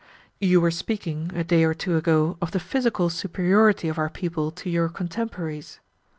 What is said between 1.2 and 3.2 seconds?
a day or two ago, of the physical